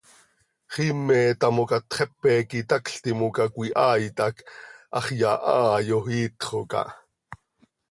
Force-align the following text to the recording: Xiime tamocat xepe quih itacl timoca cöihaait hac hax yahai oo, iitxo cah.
Xiime 0.73 1.19
tamocat 1.39 1.85
xepe 1.95 2.31
quih 2.49 2.61
itacl 2.63 2.95
timoca 3.03 3.45
cöihaait 3.53 4.17
hac 4.23 4.37
hax 4.95 5.05
yahai 5.19 5.87
oo, 5.97 6.05
iitxo 6.17 6.59
cah. 6.71 6.91